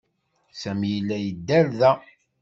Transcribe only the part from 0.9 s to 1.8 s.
yella yedder